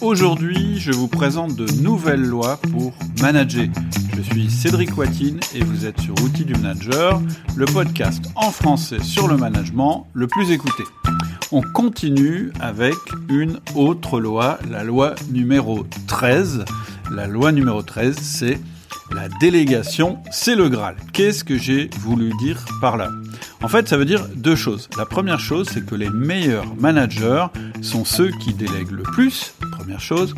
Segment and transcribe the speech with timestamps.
[0.00, 3.66] Aujourd'hui, je vous présente de nouvelles lois pour manager.
[4.16, 7.20] Je suis Cédric Watine et vous êtes sur Outils du Manager,
[7.56, 10.84] le podcast en français sur le management le plus écouté.
[11.50, 12.94] On continue avec
[13.28, 16.64] une autre loi, la loi numéro 13.
[17.10, 18.60] La loi numéro 13, c'est
[19.12, 20.96] la délégation, c'est le Graal.
[21.12, 23.10] Qu'est-ce que j'ai voulu dire par là?
[23.62, 24.88] En fait, ça veut dire deux choses.
[24.96, 27.46] La première chose, c'est que les meilleurs managers
[27.82, 30.34] sont ceux qui délèguent le plus, première chose.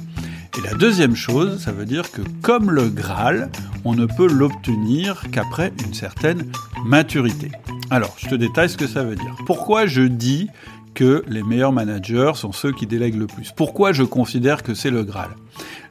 [0.59, 3.51] Et la deuxième chose, ça veut dire que comme le Graal,
[3.85, 6.51] on ne peut l'obtenir qu'après une certaine
[6.85, 7.51] maturité.
[7.91, 9.35] Alors, je te détaille ce que ça veut dire.
[9.47, 10.49] Pourquoi je dis
[10.95, 13.52] que les meilleurs managers sont ceux qui délèguent le plus?
[13.55, 15.30] Pourquoi je considère que c'est le Graal?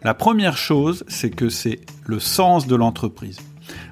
[0.02, 3.39] La première chose, c'est que c'est le sens de l'entreprise.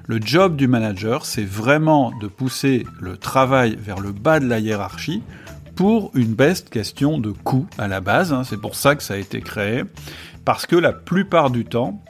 [0.06, 4.58] Le job du manager, c'est vraiment de pousser le travail vers le bas de la
[4.58, 5.22] hiérarchie
[5.76, 8.32] pour une best question de coût à la base.
[8.32, 8.42] Hein.
[8.42, 9.84] c'est pour ça que ça a été créé.
[10.46, 12.02] Parce que la plupart du temps,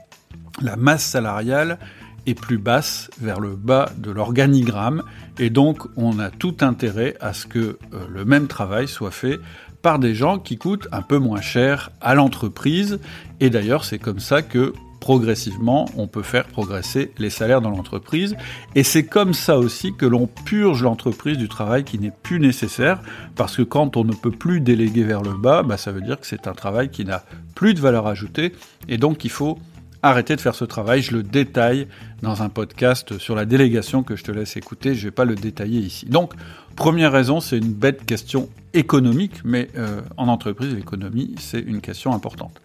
[0.63, 1.79] la masse salariale
[2.27, 5.03] est plus basse vers le bas de l'organigramme
[5.39, 7.77] et donc on a tout intérêt à ce que euh,
[8.11, 9.39] le même travail soit fait
[9.83, 12.99] par des gens qui coûtent un peu moins cher à l'entreprise
[13.41, 18.37] et d'ailleurs c'est comme ça que progressivement, on peut faire progresser les salaires dans l'entreprise.
[18.75, 23.01] Et c'est comme ça aussi que l'on purge l'entreprise du travail qui n'est plus nécessaire,
[23.37, 26.19] parce que quand on ne peut plus déléguer vers le bas, bah, ça veut dire
[26.21, 27.23] que c'est un travail qui n'a
[27.55, 28.53] plus de valeur ajoutée,
[28.89, 29.59] et donc il faut
[30.03, 31.03] arrêtez de faire ce travail.
[31.03, 31.89] Je le détaille
[32.23, 34.95] dans un podcast sur la délégation que je te laisse écouter.
[34.95, 36.07] Je ne vais pas le détailler ici.
[36.07, 36.35] Donc,
[36.77, 38.49] première raison, c'est une bête question
[38.79, 42.61] économique, mais euh, en entreprise, l'économie, c'est une question importante.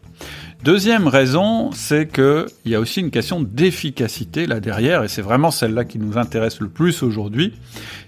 [0.64, 5.52] Deuxième raison, c'est qu'il y a aussi une question d'efficacité là derrière, et c'est vraiment
[5.52, 7.54] celle-là qui nous intéresse le plus aujourd'hui,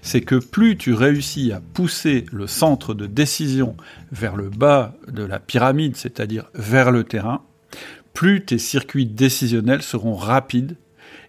[0.00, 3.76] c'est que plus tu réussis à pousser le centre de décision
[4.12, 7.42] vers le bas de la pyramide, c'est-à-dire vers le terrain,
[8.14, 10.76] plus tes circuits décisionnels seront rapides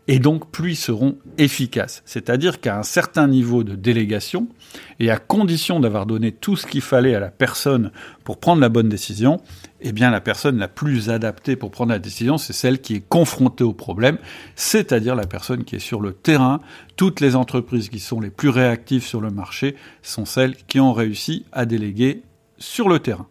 [0.07, 2.01] et donc plus ils seront efficaces.
[2.05, 4.47] C'est-à-dire qu'à un certain niveau de délégation,
[4.99, 7.91] et à condition d'avoir donné tout ce qu'il fallait à la personne
[8.23, 9.41] pour prendre la bonne décision,
[9.81, 13.07] eh bien la personne la plus adaptée pour prendre la décision, c'est celle qui est
[13.07, 14.17] confrontée au problème,
[14.55, 16.61] c'est-à-dire la personne qui est sur le terrain.
[16.95, 20.93] Toutes les entreprises qui sont les plus réactives sur le marché sont celles qui ont
[20.93, 22.23] réussi à déléguer
[22.57, 23.27] sur le terrain.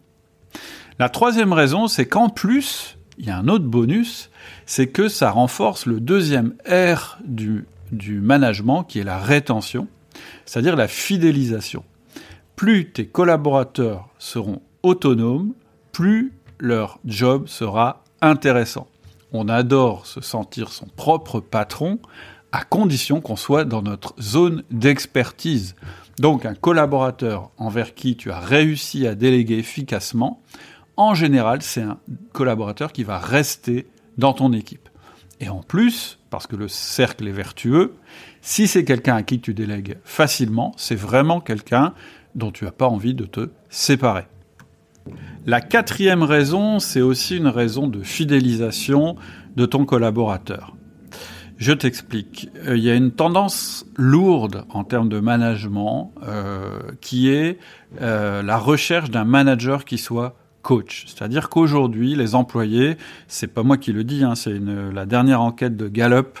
[0.99, 4.29] La troisième raison, c'est qu'en plus, il y a un autre bonus,
[4.65, 9.87] c'est que ça renforce le deuxième R du, du management, qui est la rétention,
[10.47, 11.83] c'est-à-dire la fidélisation.
[12.55, 15.53] Plus tes collaborateurs seront autonomes,
[15.91, 18.87] plus leur job sera intéressant.
[19.33, 21.99] On adore se sentir son propre patron,
[22.51, 25.75] à condition qu'on soit dans notre zone d'expertise.
[26.17, 30.41] Donc un collaborateur envers qui tu as réussi à déléguer efficacement,
[30.95, 31.99] en général, c'est un
[32.31, 33.85] collaborateur qui va rester
[34.17, 34.89] dans ton équipe.
[35.39, 37.93] Et en plus, parce que le cercle est vertueux,
[38.41, 41.93] si c'est quelqu'un à qui tu délègues facilement, c'est vraiment quelqu'un
[42.35, 44.25] dont tu n'as pas envie de te séparer.
[45.45, 49.15] La quatrième raison, c'est aussi une raison de fidélisation
[49.55, 50.75] de ton collaborateur.
[51.57, 52.49] Je t'explique.
[52.67, 57.57] Euh, il y a une tendance lourde en termes de management euh, qui est
[58.01, 61.05] euh, la recherche d'un manager qui soit coach.
[61.07, 65.77] C'est-à-dire qu'aujourd'hui, les employés, c'est pas moi qui le dis, hein, c'est la dernière enquête
[65.77, 66.37] de Gallup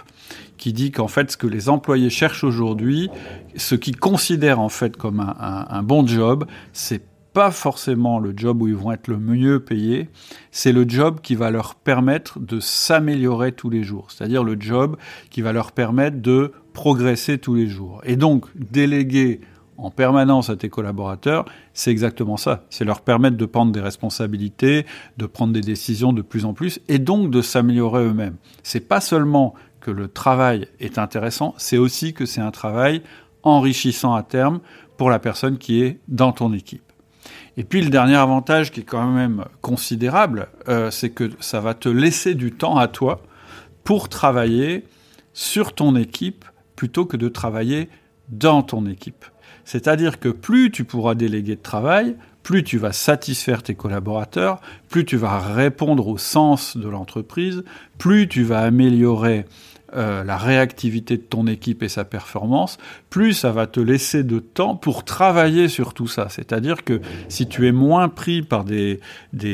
[0.57, 3.09] qui dit qu'en fait, ce que les employés cherchent aujourd'hui,
[3.55, 7.03] ce qu'ils considèrent en fait comme un, bon job, c'est
[7.33, 10.09] pas forcément le job où ils vont être le mieux payés,
[10.51, 14.97] c'est le job qui va leur permettre de s'améliorer tous les jours, c'est-à-dire le job
[15.29, 18.01] qui va leur permettre de progresser tous les jours.
[18.05, 19.41] Et donc, déléguer
[19.77, 22.65] en permanence à tes collaborateurs, c'est exactement ça.
[22.69, 24.85] C'est leur permettre de prendre des responsabilités,
[25.17, 28.37] de prendre des décisions de plus en plus, et donc de s'améliorer eux-mêmes.
[28.63, 29.53] C'est pas seulement
[29.91, 33.01] le travail est intéressant, c'est aussi que c'est un travail
[33.43, 34.59] enrichissant à terme
[34.97, 36.81] pour la personne qui est dans ton équipe.
[37.55, 41.73] Et puis le dernier avantage qui est quand même considérable, euh, c'est que ça va
[41.73, 43.21] te laisser du temps à toi
[43.83, 44.85] pour travailler
[45.33, 46.45] sur ton équipe
[46.75, 47.89] plutôt que de travailler
[48.29, 49.25] dans ton équipe.
[49.65, 55.03] C'est-à-dire que plus tu pourras déléguer de travail, plus tu vas satisfaire tes collaborateurs, plus
[55.03, 57.63] tu vas répondre au sens de l'entreprise,
[57.97, 59.45] plus tu vas améliorer
[59.95, 62.77] euh, la réactivité de ton équipe et sa performance,
[63.09, 66.27] plus ça va te laisser de temps pour travailler sur tout ça.
[66.29, 66.99] C'est-à-dire que
[67.29, 68.99] si tu es moins pris par des,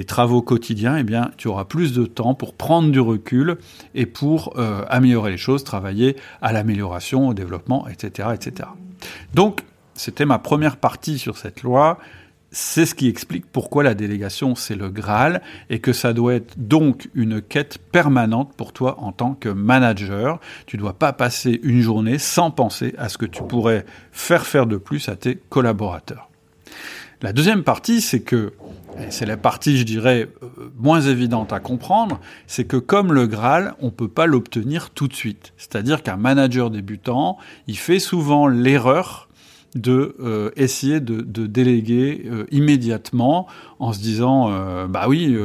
[0.07, 3.57] travaux quotidiens, eh bien, tu auras plus de temps pour prendre du recul
[3.93, 8.69] et pour euh, améliorer les choses, travailler à l'amélioration, au développement, etc., etc.
[9.33, 9.61] Donc,
[9.93, 11.99] c'était ma première partie sur cette loi.
[12.53, 15.41] C'est ce qui explique pourquoi la délégation c'est le Graal
[15.71, 20.39] et que ça doit être donc une quête permanente pour toi en tant que manager.
[20.67, 24.67] Tu dois pas passer une journée sans penser à ce que tu pourrais faire faire
[24.67, 26.29] de plus à tes collaborateurs.
[27.23, 28.53] La deuxième partie, c'est que,
[29.09, 30.47] c'est la partie, je dirais, euh,
[30.77, 35.13] moins évidente à comprendre, c'est que comme le Graal, on peut pas l'obtenir tout de
[35.13, 35.53] suite.
[35.57, 39.29] C'est-à-dire qu'un manager débutant, il fait souvent l'erreur
[39.75, 43.47] de euh, essayer de, déléguer euh, immédiatement
[43.79, 45.35] en se disant euh, bah oui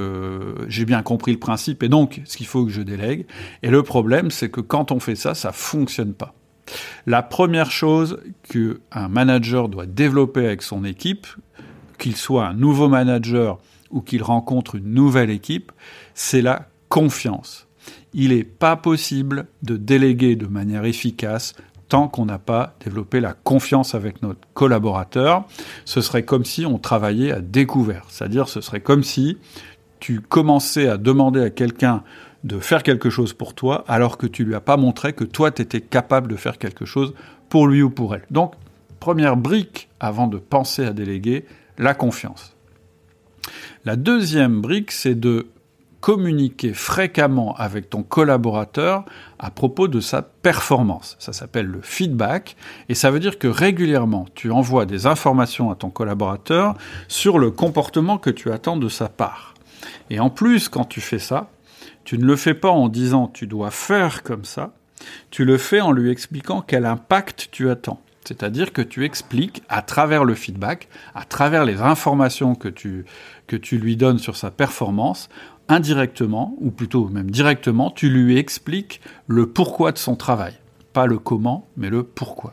[0.68, 3.26] j'ai bien compris le principe et donc ce qu'il faut que je délègue.
[3.62, 6.34] Et le problème c'est que quand on fait ça ça fonctionne pas.
[7.06, 11.26] La première chose que un manager doit développer avec son équipe
[11.98, 13.58] qu'il soit un nouveau manager
[13.90, 15.72] ou qu'il rencontre une nouvelle équipe
[16.14, 17.66] c'est la confiance.
[18.12, 21.54] Il n'est pas possible de déléguer de manière efficace
[21.88, 25.44] tant qu'on n'a pas développé la confiance avec notre collaborateur.
[25.84, 28.04] Ce serait comme si on travaillait à découvert.
[28.08, 29.38] C'est-à-dire, ce serait comme si
[30.00, 32.02] tu commençais à demander à quelqu'un
[32.44, 35.50] de faire quelque chose pour toi alors que tu lui as pas montré que toi
[35.50, 37.14] tu étais capable de faire quelque chose
[37.48, 38.24] pour lui ou pour elle.
[38.30, 38.54] Donc,
[39.00, 41.44] première brique avant de penser à déléguer,
[41.78, 42.54] la confiance.
[43.84, 45.46] La deuxième brique, c'est de
[46.00, 49.04] communiquer fréquemment avec ton collaborateur
[49.38, 51.16] à propos de sa performance.
[51.18, 52.56] Ça s'appelle le feedback
[52.88, 56.76] et ça veut dire que régulièrement tu envoies des informations à ton collaborateur
[57.08, 59.54] sur le comportement que tu attends de sa part.
[60.10, 61.50] Et en plus, quand tu fais ça,
[62.04, 64.72] tu ne le fais pas en disant tu dois faire comme ça,
[65.30, 68.00] tu le fais en lui expliquant quel impact tu attends.
[68.28, 73.06] C'est-à-dire que tu expliques à travers le feedback, à travers les informations que tu,
[73.78, 75.30] lui donnes sur sa performance,
[75.70, 80.52] indirectement, ou plutôt même directement, tu lui expliques le pourquoi de son travail.
[80.92, 82.52] Pas le comment, mais le pourquoi.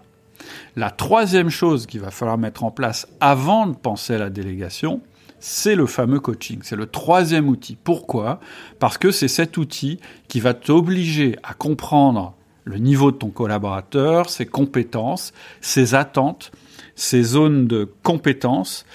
[0.77, 5.01] La troisième chose qu'il va falloir mettre en place avant de penser à la délégation,
[5.41, 6.59] c'est le fameux coaching.
[6.63, 7.77] C'est le troisième outil.
[7.83, 8.39] Pourquoi?
[8.79, 9.99] Parce que c'est cet outil
[10.29, 12.33] qui va t'obliger à comprendre
[12.65, 16.51] le niveau de ton collaborateur, ses compétences, ses attentes,
[16.95, 18.85] ses zones de compétences,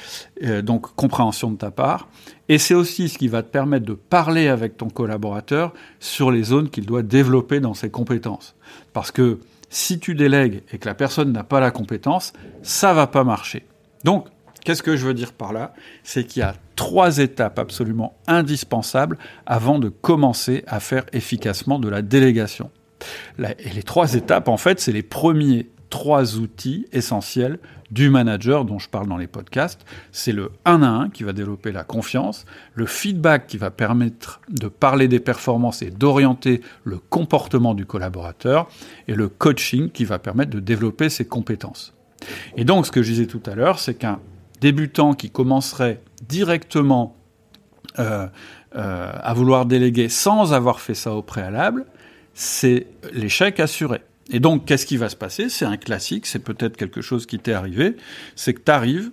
[0.43, 2.09] euh, donc compréhension de ta part,
[2.49, 6.43] et c'est aussi ce qui va te permettre de parler avec ton collaborateur sur les
[6.43, 8.57] zones qu'il doit développer dans ses compétences.
[8.93, 9.39] Parce que
[9.69, 12.33] si tu délègues et que la personne n'a pas la compétence,
[12.63, 13.65] ça va pas marcher.
[14.03, 14.27] Donc,
[14.65, 15.75] qu'est-ce que je veux dire par là?
[16.03, 21.89] C'est qu'il y a trois étapes absolument indispensables avant de commencer à faire efficacement de
[21.89, 22.71] la délégation.
[23.39, 27.59] Et les trois étapes, en fait, c'est les premiers trois outils essentiels
[27.91, 29.85] du manager dont je parle dans les podcasts.
[30.13, 34.41] C'est le 1 à 1 qui va développer la confiance, le feedback qui va permettre
[34.49, 38.69] de parler des performances et d'orienter le comportement du collaborateur,
[39.09, 41.93] et le coaching qui va permettre de développer ses compétences.
[42.57, 44.21] Et donc ce que je disais tout à l'heure, c'est qu'un
[44.61, 47.17] débutant qui commencerait directement
[47.99, 48.29] euh,
[48.77, 51.87] euh, à vouloir déléguer sans avoir fait ça au préalable,
[52.35, 54.01] c'est l'échec assuré.
[54.33, 55.49] Et donc, qu'est-ce qui va se passer?
[55.49, 57.97] C'est un classique, c'est peut-être quelque chose qui t'est arrivé,
[58.37, 59.11] c'est que tu arrives,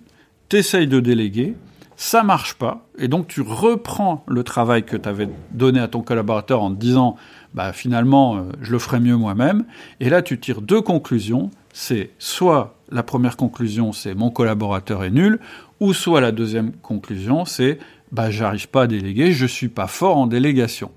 [0.48, 1.56] tu essayes de déléguer,
[1.96, 6.00] ça marche pas, et donc tu reprends le travail que tu avais donné à ton
[6.02, 7.16] collaborateur en te disant,
[7.54, 9.64] bah finalement, euh, je le ferai mieux moi-même,
[9.98, 15.10] et là tu tires deux conclusions, c'est soit la première conclusion, c'est mon collaborateur est
[15.10, 15.40] nul,
[15.80, 17.78] ou soit la deuxième conclusion, c'est
[18.12, 20.92] bah j'arrive pas à déléguer, je suis pas fort en délégation.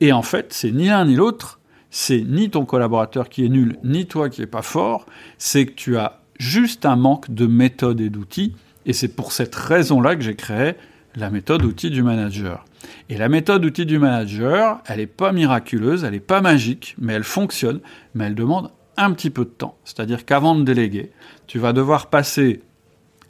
[0.00, 3.78] Et en fait, c'est ni l'un ni l'autre, c'est ni ton collaborateur qui est nul,
[3.82, 5.06] ni toi qui est pas fort,
[5.38, 8.54] c'est que tu as juste un manque de méthode et d'outils,
[8.86, 10.74] et c'est pour cette raison-là que j'ai créé
[11.16, 12.64] la méthode outil du manager.
[13.08, 17.14] Et la méthode outil du manager, elle n'est pas miraculeuse, elle n'est pas magique, mais
[17.14, 17.80] elle fonctionne,
[18.14, 19.76] mais elle demande un petit peu de temps.
[19.84, 21.10] C'est-à-dire qu'avant de déléguer,
[21.46, 22.60] tu vas devoir passer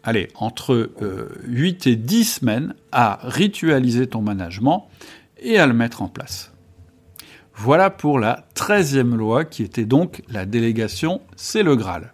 [0.02, 0.90] allez, entre
[1.46, 4.88] 8 euh, et 10 semaines à ritualiser ton management
[5.40, 6.52] et à le mettre en place.
[7.60, 12.12] Voilà pour la treizième loi qui était donc la délégation, c'est le Graal.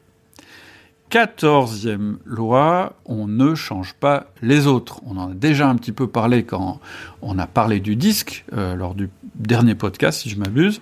[1.10, 5.02] Quatorzième loi, on ne change pas les autres.
[5.04, 6.80] On en a déjà un petit peu parlé quand
[7.20, 10.80] on a parlé du disque euh, lors du dernier podcast, si je m'abuse.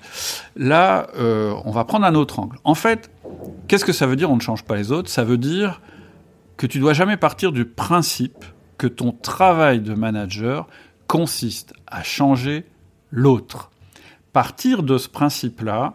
[0.54, 2.56] Là, euh, on va prendre un autre angle.
[2.62, 3.10] En fait,
[3.66, 5.10] qu'est-ce que ça veut dire on ne change pas les autres?
[5.10, 5.80] Ça veut dire
[6.56, 8.44] que tu dois jamais partir du principe
[8.78, 10.68] que ton travail de manager
[11.08, 12.64] consiste à changer
[13.10, 13.72] l'autre
[14.32, 15.94] partir de ce principe-là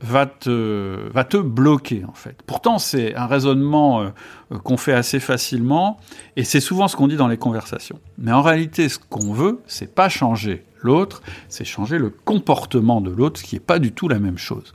[0.00, 2.42] va te, va te bloquer en fait.
[2.46, 4.08] Pourtant, c'est un raisonnement euh,
[4.52, 5.98] euh, qu'on fait assez facilement
[6.36, 7.98] et c'est souvent ce qu'on dit dans les conversations.
[8.18, 13.10] Mais en réalité, ce qu'on veut, c'est pas changer l'autre, c'est changer le comportement de
[13.10, 14.74] l'autre, ce qui n'est pas du tout la même chose.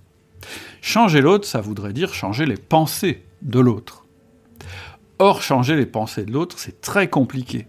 [0.81, 4.05] Changer l'autre, ça voudrait dire changer les pensées de l'autre.
[5.19, 7.67] Or, changer les pensées de l'autre, c'est très compliqué.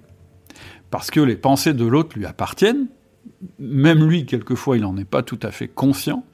[0.91, 2.87] Parce que les pensées de l'autre lui appartiennent,
[3.59, 6.25] même lui, quelquefois, il n'en est pas tout à fait conscient.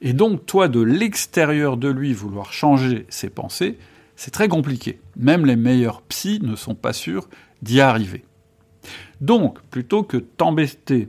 [0.00, 3.78] Et donc, toi, de l'extérieur de lui, vouloir changer ses pensées,
[4.16, 5.00] c'est très compliqué.
[5.16, 7.28] Même les meilleurs psys ne sont pas sûrs
[7.62, 8.24] d'y arriver.
[9.20, 11.08] Donc, plutôt que t'embêter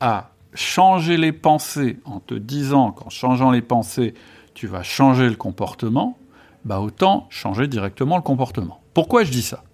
[0.00, 4.14] à changer les pensées en te disant qu'en changeant les pensées,
[4.54, 6.16] tu vas changer le comportement,
[6.64, 8.80] bah autant changer directement le comportement.
[8.94, 9.64] Pourquoi je dis ça?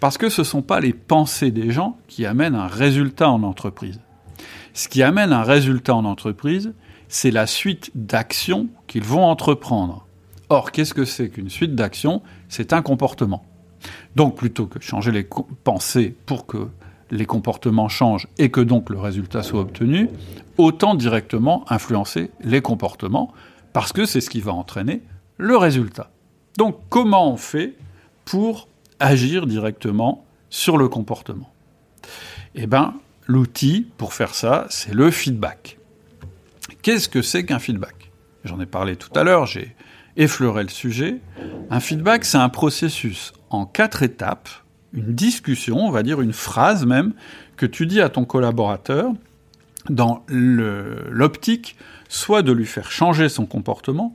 [0.00, 3.42] Parce que ce ne sont pas les pensées des gens qui amènent un résultat en
[3.42, 4.00] entreprise.
[4.76, 6.74] Ce qui amène un résultat en entreprise,
[7.08, 10.06] c'est la suite d'actions qu'ils vont entreprendre.
[10.50, 12.20] Or, qu'est-ce que c'est qu'une suite d'actions?
[12.50, 13.42] C'est un comportement.
[14.16, 15.26] Donc, plutôt que changer les
[15.64, 16.68] pensées pour que
[17.10, 20.10] les comportements changent et que donc le résultat soit obtenu,
[20.58, 23.32] autant directement influencer les comportements,
[23.72, 25.00] parce que c'est ce qui va entraîner
[25.38, 26.10] le résultat.
[26.58, 27.76] Donc, comment on fait
[28.26, 28.68] pour
[29.00, 31.50] agir directement sur le comportement?
[32.54, 32.92] Eh bien,
[33.26, 35.78] l'outil pour faire ça, c'est le feedback.
[36.82, 38.10] Qu'est-ce que c'est qu'un feedback?
[38.44, 39.74] J'en ai parlé tout à l'heure, j'ai
[40.16, 41.20] effleuré le sujet.
[41.70, 44.48] Un feedback, c'est un processus en quatre étapes,
[44.92, 47.12] une discussion, on va dire une phrase même,
[47.56, 49.12] que tu dis à ton collaborateur
[49.90, 51.76] dans l'optique
[52.08, 54.14] soit de lui faire changer son comportement,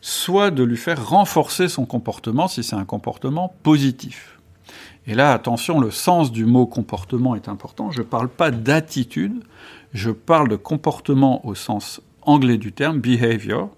[0.00, 4.39] soit de lui faire renforcer son comportement si c'est un comportement positif.
[5.06, 7.90] Et là, attention, le sens du mot comportement est important.
[7.90, 9.42] Je ne parle pas d'attitude,
[9.92, 13.70] je parle de comportement au sens anglais du terme, behavior,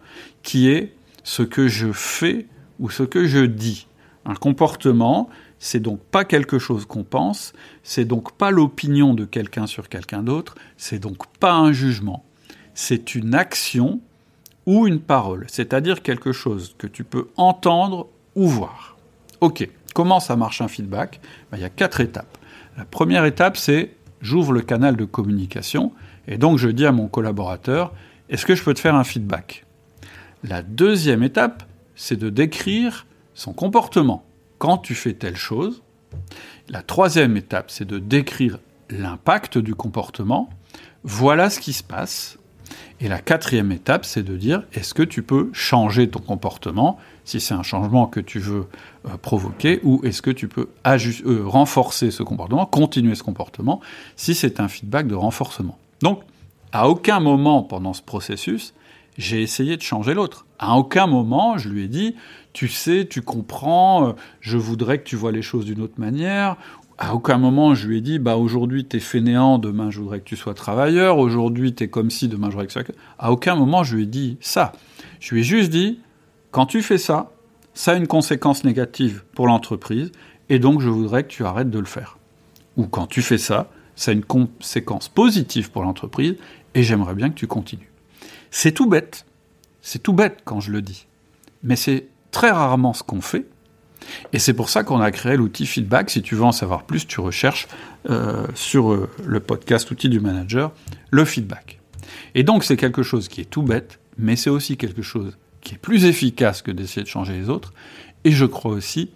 [0.42, 2.46] qui est ce que je fais
[2.80, 3.86] ou ce que je dis.
[4.24, 7.52] Un comportement, c'est donc pas quelque chose qu'on pense,
[7.82, 12.24] c'est donc pas l'opinion de quelqu'un sur quelqu'un d'autre, c'est donc pas un jugement.
[12.74, 14.00] C'est une action
[14.66, 18.96] ou une parole, c'est-à-dire quelque chose que tu peux entendre ou voir.
[19.40, 21.20] Ok, comment ça marche un feedback?
[21.50, 22.38] Ben, Il y a quatre étapes.
[22.76, 25.92] La première étape, c'est j'ouvre le canal de communication
[26.26, 27.92] et donc je dis à mon collaborateur,
[28.28, 29.66] est-ce que je peux te faire un feedback?
[30.44, 34.24] La deuxième étape, c'est de décrire son comportement
[34.58, 35.82] quand tu fais telle chose.
[36.68, 38.58] La troisième étape, c'est de décrire
[38.90, 40.50] l'impact du comportement.
[41.04, 42.38] Voilà ce qui se passe.
[43.02, 47.40] Et la quatrième étape, c'est de dire est-ce que tu peux changer ton comportement si
[47.40, 48.66] c'est un changement que tu veux
[49.06, 53.80] euh, provoquer ou est-ce que tu peux euh, renforcer ce comportement, continuer ce comportement
[54.14, 55.78] si c'est un feedback de renforcement.
[56.00, 56.22] Donc,
[56.70, 58.72] à aucun moment pendant ce processus,
[59.18, 60.46] j'ai essayé de changer l'autre.
[60.60, 62.14] À aucun moment, je lui ai dit,
[62.52, 66.56] tu sais, tu comprends, euh, je voudrais que tu vois les choses d'une autre manière,
[67.02, 70.24] à aucun moment je lui ai dit bah aujourd'hui t'es fainéant, demain je voudrais que
[70.24, 72.94] tu sois travailleur, aujourd'hui t'es comme si, demain je voudrais que tu sois.
[73.18, 74.70] À aucun moment je lui ai dit ça.
[75.18, 75.98] Je lui ai juste dit
[76.52, 77.32] quand tu fais ça,
[77.74, 80.12] ça a une conséquence négative pour l'entreprise
[80.48, 82.18] et donc je voudrais que tu arrêtes de le faire.
[82.76, 86.36] Ou quand tu fais ça, ça a une conséquence positive pour l'entreprise
[86.74, 87.90] et j'aimerais bien que tu continues.
[88.52, 89.26] C'est tout bête.
[89.80, 91.08] C'est tout bête quand je le dis.
[91.64, 93.46] Mais c'est très rarement ce qu'on fait
[94.32, 96.10] et c'est pour ça qu'on a créé l'outil feedback.
[96.10, 97.68] Si tu veux en savoir plus, tu recherches
[98.08, 100.72] euh, sur euh, le podcast outil du manager
[101.10, 101.80] le feedback.
[102.34, 105.74] Et donc c'est quelque chose qui est tout bête, mais c'est aussi quelque chose qui
[105.74, 107.72] est plus efficace que d'essayer de changer les autres,
[108.24, 109.10] et je crois aussi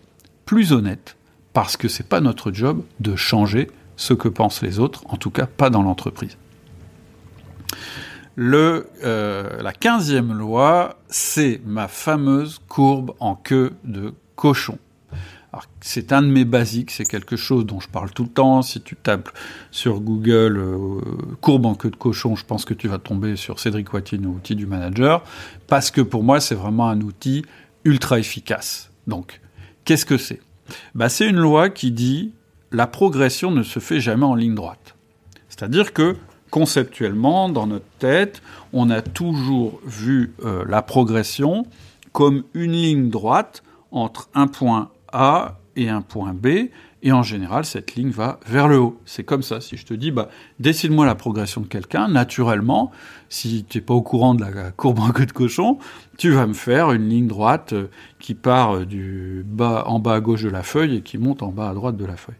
[0.45, 1.16] plus honnête,
[1.52, 5.31] parce que c'est pas notre job de changer ce que pensent les autres, en tout
[5.31, 6.37] cas pas dans l'entreprise.
[8.37, 14.78] Le, euh, la quinzième loi, c'est ma fameuse courbe en queue de cochon.
[15.81, 18.61] C'est un de mes basiques, c'est quelque chose dont je parle tout le temps.
[18.61, 19.31] Si tu tapes
[19.71, 21.00] sur Google euh,
[21.40, 24.55] courbe en queue de cochon, je pense que tu vas tomber sur Cédric Watine, outil
[24.55, 25.23] du manager,
[25.66, 27.45] parce que pour moi, c'est vraiment un outil
[27.85, 28.90] ultra efficace.
[29.07, 29.40] Donc,
[29.85, 30.40] qu'est-ce que c'est?
[30.95, 32.33] Bah, C'est une loi qui dit
[32.73, 34.95] la progression ne se fait jamais en ligne droite.
[35.49, 36.16] C'est-à-dire que
[36.50, 41.66] conceptuellement, dans notre tête, on a toujours vu euh, la progression
[42.12, 43.62] comme une ligne droite
[43.97, 46.69] entre un point A et un point B,
[47.03, 49.00] et en général, cette ligne va vers le haut.
[49.05, 49.61] C'est comme ça.
[49.61, 52.91] Si je te dis, bah, décide-moi la progression de quelqu'un, naturellement,
[53.29, 55.79] si tu n'es pas au courant de la courbe en queue de cochon,
[56.19, 57.88] tu vas me faire une ligne droite euh,
[58.19, 61.43] qui part euh, du bas, en bas à gauche de la feuille et qui monte
[61.43, 62.35] en bas à droite de la feuille.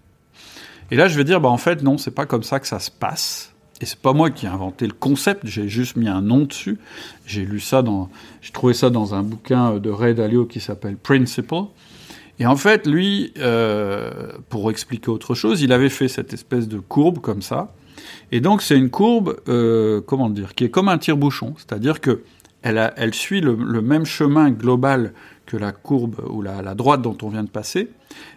[0.91, 2.81] Et là, je vais dire, bah, en fait, non, c'est pas comme ça que ça
[2.81, 3.55] se passe.
[3.81, 6.79] Et c'est pas moi qui ai inventé le concept, j'ai juste mis un nom dessus.
[7.27, 8.09] J'ai lu ça dans,
[8.41, 11.67] j'ai trouvé ça dans un bouquin de Ray Dalio qui s'appelle Principle.
[12.39, 16.79] Et en fait, lui, euh, pour expliquer autre chose, il avait fait cette espèce de
[16.79, 17.75] courbe comme ça.
[18.33, 21.55] Et donc, c'est une courbe, euh, comment dire, qui est comme un tire-bouchon.
[21.57, 22.23] C'est-à-dire que
[22.63, 25.13] elle, suit le, même chemin global
[25.47, 27.91] que la courbe ou la, droite dont on vient de passer,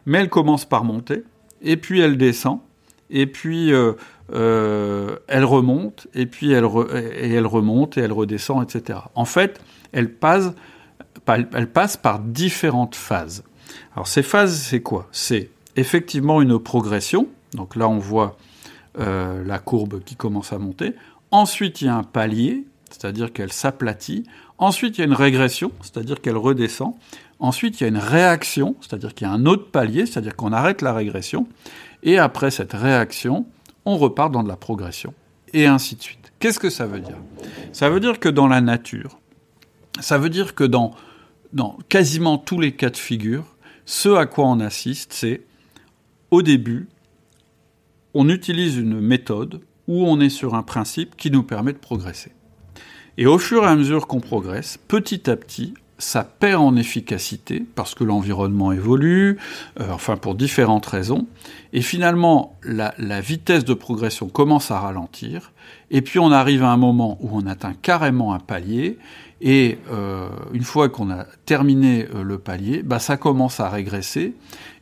[0.05, 1.23] mais elle commence par monter,
[1.61, 2.59] et puis elle descend,
[3.09, 3.93] et puis euh,
[4.33, 8.99] euh, elle remonte, et puis elle, et elle remonte, et elle redescend, etc.
[9.15, 9.59] En fait,
[9.91, 10.51] elle passe,
[11.27, 13.43] elle passe par différentes phases.
[13.95, 15.07] Alors ces phases, c'est quoi?
[15.11, 18.37] C'est effectivement une progression, donc là on voit
[18.99, 20.93] euh, la courbe qui commence à monter,
[21.31, 24.23] ensuite il y a un palier, c'est-à-dire qu'elle s'aplatit.
[24.57, 26.95] Ensuite, il y a une régression, c'est-à-dire qu'elle redescend.
[27.39, 30.51] Ensuite, il y a une réaction, c'est-à-dire qu'il y a un autre palier, c'est-à-dire qu'on
[30.51, 31.47] arrête la régression.
[32.03, 33.45] Et après cette réaction,
[33.85, 35.13] on repart dans de la progression.
[35.53, 36.31] Et ainsi de suite.
[36.39, 37.17] Qu'est-ce que ça veut dire?
[37.73, 39.19] Ça veut dire que dans la nature,
[39.99, 40.95] ça veut dire que dans,
[41.89, 45.41] quasiment tous les cas de figure, ce à quoi on assiste, c'est
[46.31, 46.87] au début,
[48.13, 52.31] on utilise une méthode où on est sur un principe qui nous permet de progresser.
[53.17, 57.63] Et au fur et à mesure qu'on progresse, petit à petit, ça perd en efficacité
[57.75, 59.37] parce que l'environnement évolue,
[59.79, 61.27] euh, enfin pour différentes raisons.
[61.73, 65.51] Et finalement, la, vitesse de progression commence à ralentir.
[65.91, 68.97] Et puis on arrive à un moment où on atteint carrément un palier.
[69.41, 74.33] Et euh, une fois qu'on a terminé euh, le palier, bah, ça commence à régresser.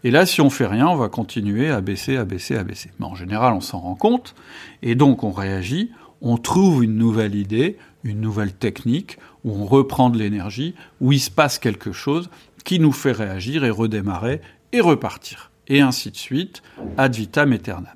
[0.04, 2.90] Et là, si on fait rien, on va continuer à baisser, à baisser, à baisser.
[3.00, 4.36] Mais en général, on s'en rend compte.
[4.82, 9.18] Et donc on réagit on trouve une nouvelle idée, une nouvelle technique,
[9.48, 12.30] où on reprend de l'énergie, où il se passe quelque chose
[12.66, 14.42] qui nous fait réagir et redémarrer
[14.74, 15.52] et repartir.
[15.70, 16.62] Et ainsi de suite,
[16.98, 17.94] ad vitam aeternam.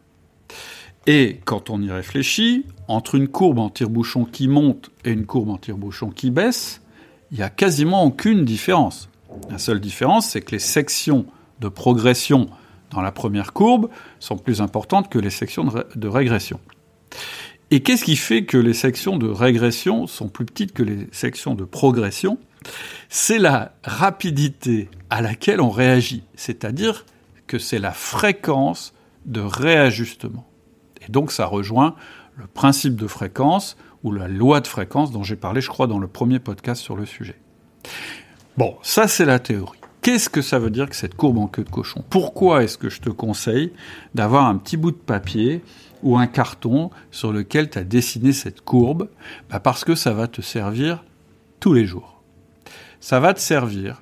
[1.08, 5.50] Et quand on y réfléchit, entre une courbe en tire-bouchon qui monte et une courbe
[5.50, 6.82] en tire-bouchon qui baisse,
[7.32, 9.10] il n'y a quasiment aucune différence.
[9.50, 11.26] La seule différence, c'est que les sections
[11.60, 12.50] de progression
[12.92, 13.90] dans la première courbe
[14.20, 16.60] sont plus importantes que les sections de régression.
[17.74, 21.56] Et qu'est-ce qui fait que les sections de régression sont plus petites que les sections
[21.56, 22.38] de progression?
[23.08, 27.06] C'est la rapidité à laquelle on réagit, c'est-à-dire
[27.48, 28.94] que c'est la fréquence
[29.26, 30.46] de réajustement.
[31.08, 31.96] Et donc ça rejoint
[32.36, 36.00] le principe de fréquence ou la loi de fréquence dont j'ai parlé, je crois, dans
[36.00, 37.40] le premier podcast sur le sujet.
[38.58, 39.80] Bon, ça c'est la théorie.
[40.02, 42.04] Qu'est-ce que ça veut dire que cette courbe en queue de cochon?
[42.10, 43.72] Pourquoi est-ce que je te conseille
[44.14, 45.62] d'avoir un petit bout de papier
[46.04, 49.10] ou un carton sur lequel tu as dessiné cette courbe
[49.50, 51.04] bah Parce que ça va te servir
[51.60, 52.22] tous les jours.
[53.00, 54.02] Ça va te servir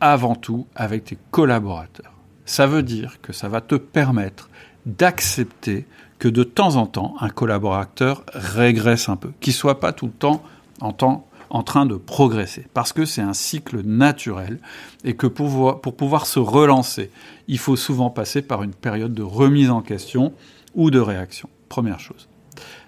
[0.00, 2.12] avant tout avec tes collaborateurs.
[2.44, 4.48] Ça veut dire que ça va te permettre
[4.86, 5.86] d'accepter
[6.18, 10.12] que de temps en temps, un collaborateur régresse un peu, qu'il soit pas tout le
[10.12, 10.42] temps
[10.80, 14.58] en, train de progresser, parce que c'est un cycle naturel
[15.04, 17.10] et que pour pouvoir se relancer,
[17.46, 20.32] il faut souvent passer par une période de remise en question
[20.78, 21.50] ou de réaction.
[21.68, 22.28] Première chose,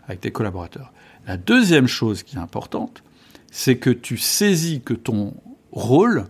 [0.07, 0.93] avec tes collaborateurs.
[1.27, 3.03] La deuxième chose qui est importante,
[3.51, 5.35] c'est que tu saisis que ton
[5.73, 6.29] rôle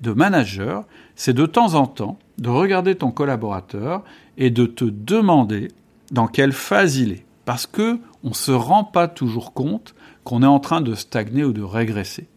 [0.00, 4.02] de manager, c'est de temps en temps de regarder ton collaborateur
[4.38, 5.68] et de te demander
[6.12, 7.26] dans quelle phase il est.
[7.44, 9.94] Parce que on se rend pas toujours compte
[10.24, 12.28] qu'on est en train de stagner ou de régresser.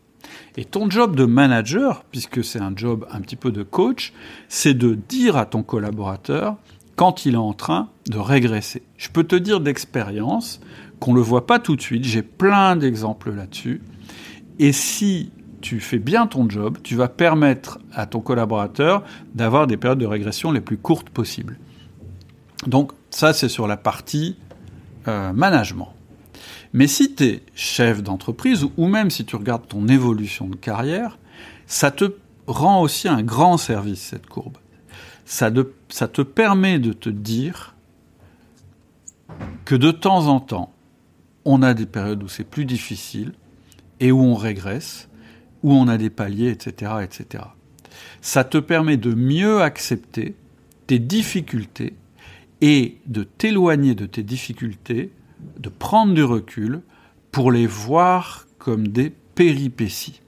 [0.57, 4.13] Et ton job de manager, puisque c'est un job un petit peu de coach,
[4.49, 6.57] c'est de dire à ton collaborateur
[6.95, 8.83] quand il est en train de régresser.
[8.97, 10.59] Je peux te dire d'expérience
[10.99, 13.81] qu'on ne le voit pas tout de suite, j'ai plein d'exemples là-dessus.
[14.59, 19.03] Et si tu fais bien ton job, tu vas permettre à ton collaborateur
[19.33, 21.57] d'avoir des périodes de régression les plus courtes possibles.
[22.67, 24.37] Donc ça, c'est sur la partie
[25.07, 25.93] euh, management.
[26.73, 31.17] Mais si tu es chef d'entreprise, ou même si tu regardes ton évolution de carrière,
[31.67, 32.13] ça te
[32.47, 34.57] rend aussi un grand service, cette courbe
[35.25, 37.75] ça, te permet de te dire
[39.65, 40.73] que de temps en temps,
[41.45, 43.33] on a des périodes où c'est plus difficile
[43.99, 45.09] et où on régresse,
[45.61, 47.45] où on a des paliers, etc., etc.
[48.21, 50.35] Ça te permet de mieux accepter
[50.87, 51.93] tes difficultés
[52.61, 55.11] et de t'éloigner de tes difficultés,
[55.59, 56.81] de prendre du recul
[57.31, 60.21] pour les voir comme des péripéties.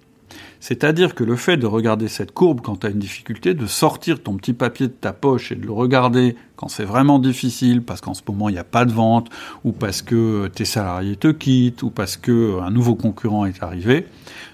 [0.68, 4.24] C'est-à-dire que le fait de regarder cette courbe quand tu as une difficulté, de sortir
[4.24, 8.02] ton petit papier de ta poche et de le regarder quand c'est vraiment difficile, parce
[8.02, 9.30] qu'en ce moment il n'y a pas de vente,
[9.64, 14.08] ou parce que tes salariés te quittent, ou parce que un nouveau concurrent est arrivé,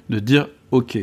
[0.10, 0.98] de dire ok,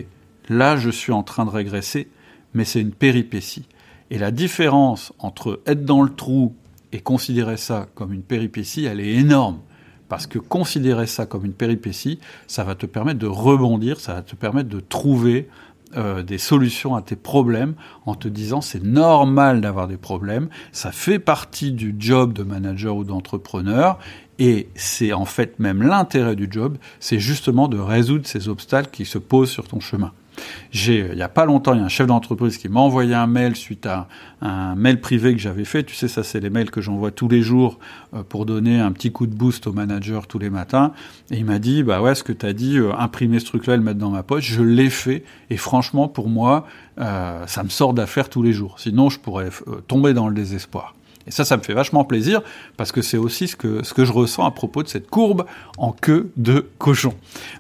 [0.51, 2.11] là je suis en train de régresser,
[2.53, 3.67] mais c'est une péripétie.
[4.11, 6.55] Et la différence entre être dans le trou
[6.93, 9.61] et considérer ça comme une péripétie, elle est énorme.
[10.09, 14.23] Parce que considérer ça comme une péripétie, ça va te permettre de rebondir, ça va
[14.23, 15.49] te permettre de trouver
[15.97, 20.93] euh, des solutions à tes problèmes en te disant c'est normal d'avoir des problèmes, ça
[20.93, 23.99] fait partie du job de manager ou d'entrepreneur
[24.39, 29.07] et c'est en fait même l'intérêt du job, c'est justement de résoudre ces obstacles qui
[29.07, 30.13] se posent sur ton chemin.
[30.71, 33.15] J'ai, il y a pas longtemps, il y a un chef d'entreprise qui m'a envoyé
[33.15, 34.09] un mail suite à
[34.41, 35.85] un mail privé que j'avais fait.
[35.85, 37.79] Tu sais, ça, c'est les mails que j'envoie tous les jours
[38.15, 40.93] euh, pour donner un petit coup de boost au manager tous les matins.
[41.31, 43.77] Et il m'a dit, bah ouais, ce que tu as dit, euh, imprimer ce truc-là
[43.77, 45.25] le mettre dans ma poche, je l'ai fait.
[45.51, 46.67] Et franchement, pour moi,
[47.01, 48.79] euh, ça me sort d'affaire tous les jours.
[48.79, 49.51] Sinon, je pourrais
[49.87, 50.95] tomber dans le désespoir.
[51.29, 52.41] Et ça, ça me fait vachement plaisir
[52.79, 55.45] parce que c'est aussi ce que, je ressens à propos de cette courbe
[55.77, 57.13] en queue de cochon.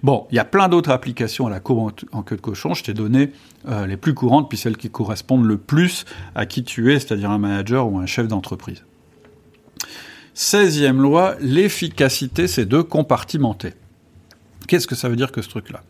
[0.02, 2.72] Bon, il y a plein d'autres applications à la courbe en, queue de cochon.
[2.72, 3.30] Je t'ai donné
[3.68, 7.30] euh, les plus courantes puis celles qui correspondent le plus à qui tu es, c'est-à-dire
[7.30, 8.84] un manager ou un chef d'entreprise.
[10.34, 13.74] 16e loi, l'efficacité, c'est de compartimenter.
[14.66, 15.82] Qu'est-ce que ça veut dire que ce truc-là?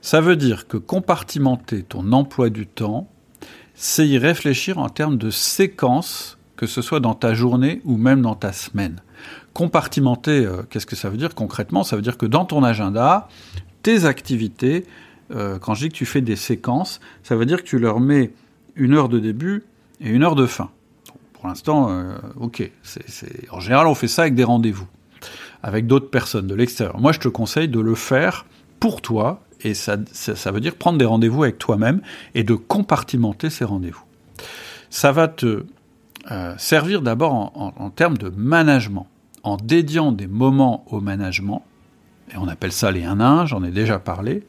[0.00, 3.08] Ça veut dire que compartimenter ton emploi du temps,
[3.74, 8.22] c'est y réfléchir en termes de séquence que ce soit dans ta journée ou même
[8.22, 9.00] dans ta semaine.
[9.52, 11.84] Compartimenter, euh, qu'est-ce que ça veut dire concrètement?
[11.84, 13.28] Ça veut dire que dans ton agenda,
[13.82, 14.84] tes activités,
[15.34, 18.00] euh, quand je dis que tu fais des séquences, ça veut dire que tu leur
[18.00, 18.32] mets
[18.74, 19.64] une heure de début
[20.00, 20.70] et une heure de fin.
[21.32, 22.70] pour l'instant, euh, ok.
[23.50, 24.86] En général, on fait ça avec des rendez-vous,
[25.62, 26.98] avec d'autres personnes de l'extérieur.
[26.98, 28.46] Moi, je te conseille de le faire
[28.80, 32.00] pour toi, et ça, ça veut dire prendre des rendez-vous avec toi-même
[32.34, 34.02] et de compartimenter ces rendez-vous.
[34.90, 35.64] Ça va te
[36.30, 39.06] euh, servir d'abord en, termes de management,
[39.42, 41.62] en dédiant des moments au management,
[42.32, 44.42] et on appelle ça les 1 à 1, j'en ai déjà parlé,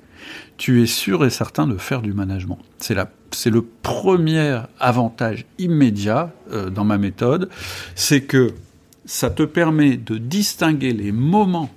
[0.58, 2.58] tu es sûr et certain de faire du management.
[2.80, 7.50] C'est le premier avantage immédiat euh, dans ma méthode,
[7.94, 8.54] c'est que
[9.06, 11.70] ça te permet de distinguer les moments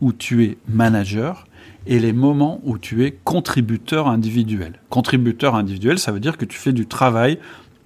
[0.00, 1.46] où tu es manager
[1.86, 4.80] et les moments où tu es contributeur individuel.
[4.90, 7.38] Contributeur individuel, ça veut dire que tu fais du travail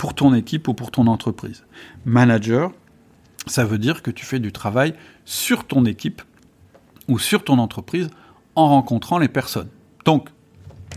[0.03, 1.63] pour ton équipe ou pour ton entreprise.
[2.07, 2.73] Manager,
[3.47, 6.23] ça veut dire que tu fais du travail sur ton équipe
[7.07, 8.11] ou sur ton entreprise
[8.57, 9.69] en rencontrant les personnes.
[10.05, 10.29] Donc,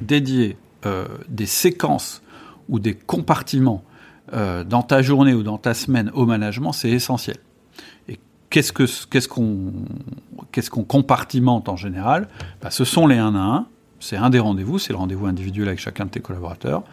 [0.02, 2.24] dédier euh, des séquences
[2.68, 3.84] ou des compartiments
[4.34, 7.38] euh, dans ta journée ou dans ta semaine au management, c'est essentiel.
[8.08, 12.28] Et qu'est-ce qu'on compartimente en général?
[12.60, 13.68] Bah, Ce sont les 1 à 1,
[14.00, 16.84] c'est un des rendez-vous, c'est le rendez-vous individuel avec chacun de tes collaborateurs.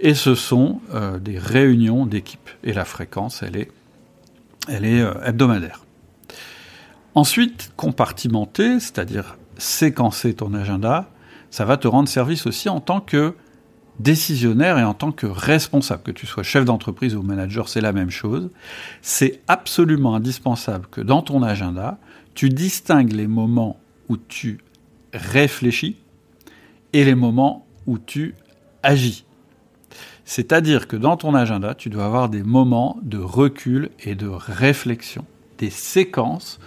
[0.00, 2.50] Et ce sont euh, des réunions d'équipe.
[2.62, 3.70] Et la fréquence, elle est,
[4.70, 5.84] euh, hebdomadaire.
[7.14, 11.10] Ensuite, compartimenter, c'est-à-dire séquencer ton agenda,
[11.50, 13.34] ça va te rendre service aussi en tant que
[14.00, 17.92] décisionnaire et en tant que responsable, que tu sois chef d'entreprise ou manager, c'est la
[17.92, 18.50] même chose.
[19.02, 21.98] C'est absolument indispensable que dans ton agenda,
[22.34, 24.58] tu distingues les moments où tu
[25.12, 25.96] réfléchis
[26.94, 28.34] et les moments où tu
[28.82, 29.26] agis.
[30.24, 35.26] C'est-à-dire que dans ton agenda, tu dois avoir des moments de recul et de réflexion,
[35.58, 36.58] des séquences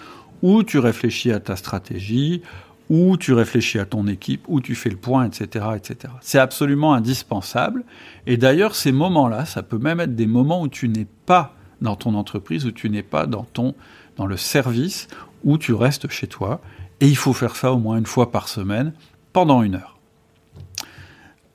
[0.43, 2.43] où tu réfléchis à ta stratégie,
[2.89, 6.13] où tu réfléchis à ton équipe, où tu fais le point, etc., etc.
[6.21, 7.83] C'est absolument indispensable.
[8.27, 11.95] Et d'ailleurs, ces moments-là, ça peut même être des moments où tu n'es pas dans
[11.95, 13.73] ton entreprise, où tu n'es pas dans ton,
[14.17, 15.07] dans le service,
[15.43, 16.61] où tu restes chez toi.
[17.01, 18.93] Et il faut faire ça au moins une fois par semaine,
[19.33, 19.96] pendant une heure.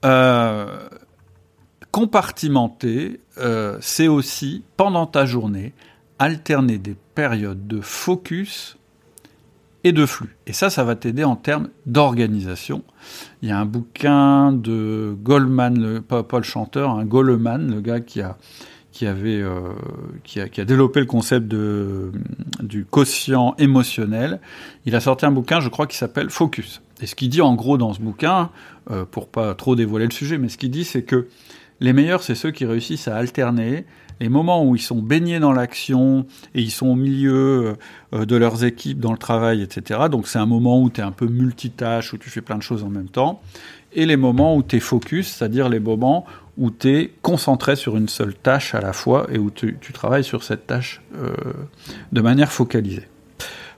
[0.04, 0.88] Euh,
[1.90, 5.74] compartimenter, euh, c'est aussi, pendant ta journée,
[6.18, 8.78] alterner des périodes de focus
[9.84, 10.36] et de flux.
[10.46, 12.82] Et ça, ça va t'aider en termes d'organisation.
[13.42, 18.20] Il y a un bouquin de Goldman, le, pas, chanteur, un Goleman, le gars qui
[18.22, 18.38] a,
[18.92, 19.72] qui avait, euh,
[20.22, 22.12] qui, a, développé le concept de,
[22.62, 24.40] du quotient émotionnel.
[24.84, 26.82] Il a sorti un bouquin, je crois, qui s'appelle Focus.
[27.00, 28.50] Et ce qu'il dit en gros dans ce bouquin,
[28.90, 31.26] euh, pour pas trop dévoiler le sujet, mais ce qu'il dit, c'est que
[31.80, 33.86] les meilleurs, c'est ceux qui réussissent à alterner
[34.20, 37.74] les moments où ils sont baignés dans l'action et ils sont au milieu
[38.14, 40.02] euh, de leurs équipes, dans le travail, etc.
[40.10, 42.62] Donc c'est un moment où tu es un peu multitâche, où tu fais plein de
[42.62, 43.40] choses en même temps.
[43.94, 46.24] Et les moments où tu es focus, c'est-à-dire les moments
[46.58, 50.24] où tu es concentré sur une seule tâche à la fois et où tu, travailles
[50.24, 51.34] sur cette tâche euh,
[52.12, 53.08] de manière focalisée.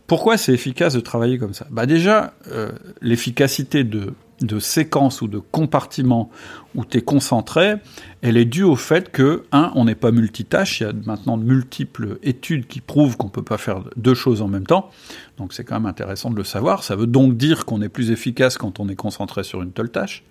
[0.06, 1.66] Pourquoi c'est efficace de travailler comme ça?
[1.70, 6.30] Bah déjà, euh, l'efficacité de, de séquence ou de compartiment
[6.74, 7.76] où tu es concentré,
[8.20, 11.38] elle est due au fait que, un, on n'est pas multitâche, il y a maintenant
[11.38, 14.90] de multiples études qui prouvent qu'on ne peut pas faire deux choses en même temps,
[15.38, 18.10] donc c'est quand même intéressant de le savoir, ça veut donc dire qu'on est plus
[18.10, 20.24] efficace quand on est concentré sur une telle tâche.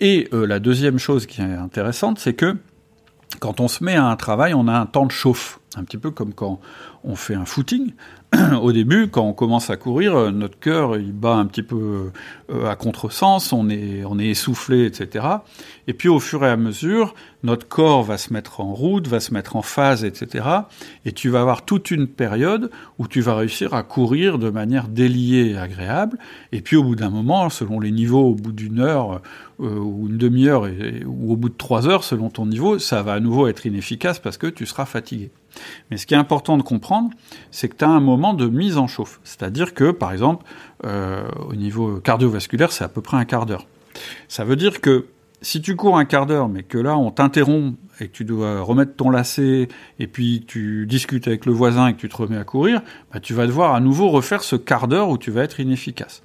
[0.00, 2.56] Et euh, la deuxième chose qui est intéressante, c'est que
[3.40, 5.57] quand on se met à un travail, on a un temps de chauffe.
[5.76, 6.60] Un petit peu comme quand
[7.04, 7.92] on fait un footing.
[8.62, 12.10] Au début, quand on commence à courir, euh, notre cœur il bat un petit peu
[12.50, 15.26] euh, à contresens, on est, essoufflé, etc.
[15.86, 19.20] Et puis au fur et à mesure, notre corps va se mettre en route, va
[19.20, 20.46] se mettre en phase, etc.
[21.04, 24.88] Et tu vas avoir toute une période où tu vas réussir à courir de manière
[24.88, 26.18] déliée et agréable.
[26.52, 29.20] Et puis au bout d'un moment, selon les niveaux, au bout d'une heure
[29.60, 30.66] euh, ou une demi-heure
[31.06, 34.18] ou au bout de trois heures, selon ton niveau, ça va à nouveau être inefficace
[34.18, 35.30] parce que tu seras fatigué.
[35.90, 37.10] Mais ce qui est important de comprendre,
[37.50, 39.20] c'est que tu as un moment de mise en chauffe.
[39.24, 40.44] C'est-à-dire que, par exemple,
[40.84, 43.66] euh, au niveau cardiovasculaire, c'est à peu près un quart d'heure.
[44.28, 45.06] Ça veut dire que
[45.40, 48.60] si tu cours un quart d'heure, mais que là, on t'interrompt et que tu dois
[48.60, 52.36] remettre ton lacet, et puis tu discutes avec le voisin et que tu te remets
[52.36, 52.82] à courir,
[53.12, 56.22] bah, tu vas devoir à nouveau refaire ce quart d'heure où tu vas être inefficace.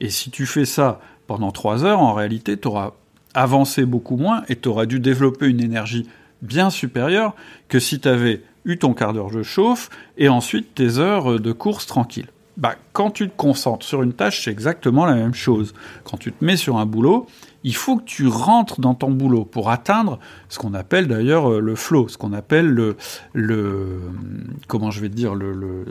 [0.00, 2.92] Et si tu fais ça pendant trois heures, en réalité, tu auras
[3.34, 6.08] avancé beaucoup moins et tu auras dû développer une énergie
[6.42, 7.34] bien supérieure
[7.68, 11.52] que si tu avais eu ton quart d'heure de chauffe et ensuite tes heures de
[11.52, 12.26] course tranquille.
[12.56, 15.74] Bah, quand tu te concentres sur une tâche, c'est exactement la même chose.
[16.04, 17.26] Quand tu te mets sur un boulot,
[17.64, 21.60] il faut que tu rentres dans ton boulot pour atteindre ce qu'on appelle d'ailleurs euh,
[21.60, 22.96] le flow, ce qu'on appelle le,
[23.34, 24.00] le,
[24.68, 25.84] comment je vais dire, le, le,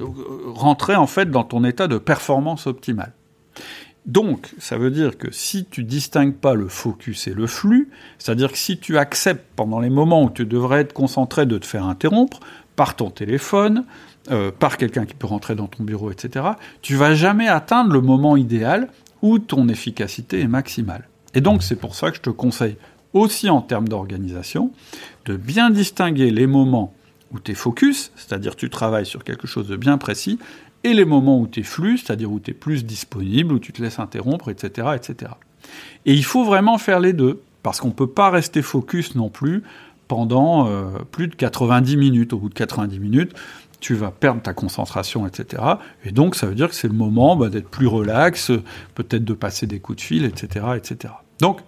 [0.48, 3.14] rentrer en fait dans ton état de performance optimale.
[4.06, 8.52] Donc, ça veut dire que si tu distingues pas le focus et le flux, c'est-à-dire
[8.52, 11.86] que si tu acceptes pendant les moments où tu devrais être concentré de te faire
[11.86, 12.40] interrompre
[12.76, 13.86] par ton téléphone,
[14.32, 16.46] euh, par quelqu'un qui peut rentrer dans ton bureau, etc.,
[16.82, 18.90] tu vas jamais atteindre le moment idéal
[19.22, 21.08] où ton efficacité est maximale.
[21.34, 22.78] Et donc, c'est pour ça que je te conseille
[23.14, 24.72] aussi en termes d'organisation
[25.26, 26.94] de bien distinguer les moments
[27.32, 30.38] où tu es focus, c'est-à-dire tu travailles sur quelque chose de bien précis,
[30.84, 33.74] et les moments où tu es flux, c'est-à-dire où tu es plus disponible, où tu
[33.74, 35.32] te laisses interrompre, etc., etc.
[36.06, 39.30] Et il faut vraiment faire les deux, parce qu'on ne peut pas rester focus non
[39.30, 39.64] plus
[40.08, 42.34] pendant euh, plus de 90 minutes.
[42.34, 43.34] Au bout de 90 minutes,
[43.80, 45.62] tu vas perdre ta concentration, etc.
[46.04, 48.52] Et donc, ça veut dire que c'est le moment bah, d'être plus relax,
[48.96, 51.14] peut-être de passer des coups de fil, etc., etc.
[51.40, 51.60] Donc,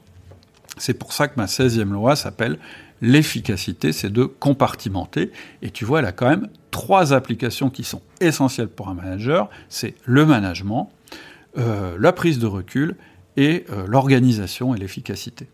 [0.78, 2.58] c'est pour ça que ma 16e loi s'appelle
[3.02, 5.32] l'efficacité, c'est de compartimenter.
[5.62, 9.50] Et tu vois, elle a quand même trois applications qui sont essentielles pour un manager.
[9.70, 10.92] C'est le management,
[11.58, 12.96] euh, la prise de recul
[13.36, 15.48] et euh, l'organisation et l'efficacité.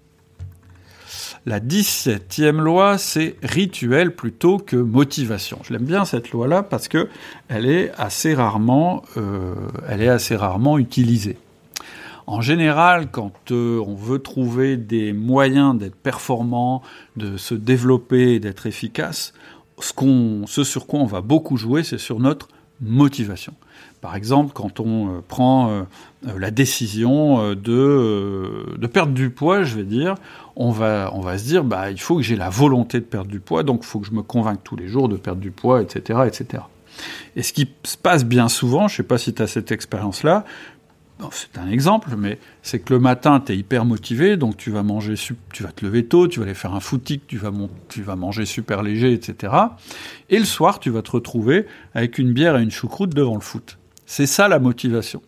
[1.45, 5.59] La 17e loi, c'est rituel plutôt que motivation.
[5.63, 7.09] Je l'aime bien cette loi-là parce que
[7.49, 9.53] elle est assez rarement, euh,
[10.77, 11.37] utilisée.
[12.27, 16.81] En général, quand euh, on veut trouver des moyens d'être performant,
[17.17, 19.33] de se développer, d'être efficace,
[19.81, 19.93] ce,
[20.47, 22.47] ce sur quoi on va beaucoup jouer, c'est sur notre
[22.79, 23.53] motivation.
[24.03, 25.83] Par exemple, quand on euh, prend euh,
[26.37, 30.15] la décision de, de, perdre du poids, je vais dire,
[30.57, 33.31] on va, on va se dire, bah, il faut que j'ai la volonté de perdre
[33.31, 35.51] du poids, donc il faut que je me convainque tous les jours de perdre du
[35.51, 36.63] poids, etc., etc.
[37.37, 39.71] Et ce qui se passe bien souvent, je ne sais pas si tu as cette
[39.71, 40.43] expérience-là,
[41.31, 44.83] c'est un exemple, mais c'est que le matin, tu es hyper motivé, donc tu vas
[44.83, 48.45] manger, tu vas te lever tôt, tu vas aller faire un footing, tu vas manger
[48.45, 49.53] super léger, etc.
[50.29, 53.41] Et le soir, tu vas te retrouver avec une bière et une choucroute devant le
[53.41, 53.77] foot.
[54.15, 55.23] C'est ça la motivation.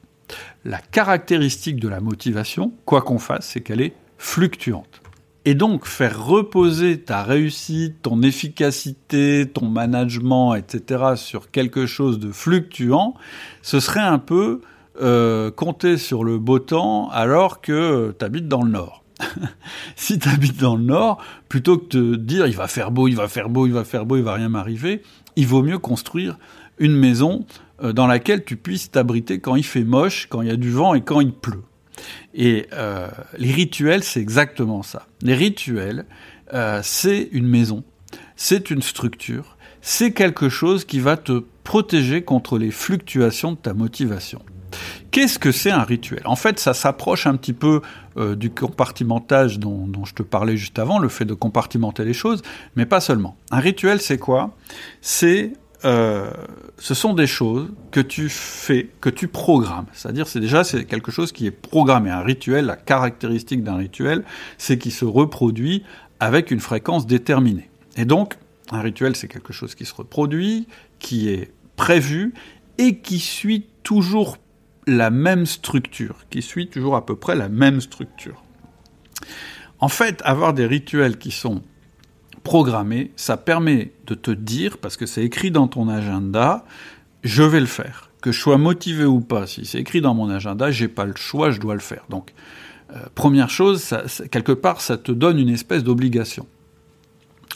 [0.63, 5.02] La caractéristique de la motivation, quoi qu'on fasse, c'est qu'elle est fluctuante.
[5.43, 12.32] Et donc, faire reposer ta réussite, ton efficacité, ton management, etc., sur quelque chose de
[12.32, 13.15] fluctuant,
[13.63, 14.62] ce serait un peu
[15.02, 19.04] euh, compter sur le beau temps alors que tu habites dans le nord.
[19.95, 21.17] si tu habites dans le nord,
[21.50, 24.06] plutôt que de dire il va faire beau, il va faire beau, il va faire
[24.06, 25.02] beau, il va rien m'arriver,
[25.36, 26.38] il vaut mieux construire
[26.78, 27.48] une maison
[27.81, 30.93] dans laquelle tu puisses t'abriter quand il fait moche, quand il y a du vent
[30.93, 31.63] et quand il pleut.
[32.33, 35.07] Et euh, les rituels, c'est exactement ça.
[35.21, 36.05] Les rituels,
[36.83, 37.83] c'est une maison,
[38.35, 43.73] c'est une structure, c'est quelque chose qui va te protéger contre les fluctuations de ta
[43.73, 44.41] motivation.
[45.11, 46.21] Qu'est-ce que c'est un rituel?
[46.25, 47.81] En fait, ça s'approche un petit peu
[48.17, 52.41] euh, du compartimentage dont, je te parlais juste avant, le fait de compartimenter les choses,
[52.75, 53.38] mais pas seulement.
[53.51, 54.55] Un rituel, c'est quoi?
[55.01, 56.31] C'est euh,
[56.77, 59.85] ce sont des choses que tu fais, que tu programmes.
[59.93, 62.09] C'est-à-dire, c'est déjà c'est quelque chose qui est programmé.
[62.09, 64.23] Un rituel, la caractéristique d'un rituel,
[64.57, 65.83] c'est qu'il se reproduit
[66.19, 67.69] avec une fréquence déterminée.
[67.97, 68.35] Et donc,
[68.71, 70.67] un rituel, c'est quelque chose qui se reproduit,
[70.99, 72.33] qui est prévu
[72.77, 74.38] et qui suit toujours
[74.88, 78.43] la même structure, qui suit toujours à peu près la même structure.
[79.79, 81.61] En fait, avoir des rituels qui sont
[82.45, 86.63] programmés, ça permet de te dire, parce que c'est écrit dans ton agenda,
[87.23, 88.12] je vais le faire.
[88.21, 91.15] Que je sois motivé ou pas, si c'est écrit dans mon agenda, j'ai pas le
[91.15, 92.05] choix, je dois le faire.
[92.10, 92.34] Donc,
[92.91, 93.93] euh, première chose,
[94.31, 96.45] quelque part, ça te donne une espèce d'obligation.